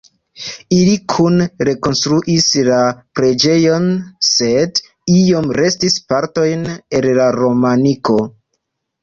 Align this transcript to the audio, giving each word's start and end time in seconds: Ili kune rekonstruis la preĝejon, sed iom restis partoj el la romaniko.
Ili 0.75 0.93
kune 1.11 1.45
rekonstruis 1.67 2.47
la 2.67 2.79
preĝejon, 3.19 3.85
sed 4.29 4.81
iom 5.19 5.53
restis 5.59 6.01
partoj 6.15 6.49
el 6.65 7.09
la 7.21 7.31
romaniko. 7.39 8.19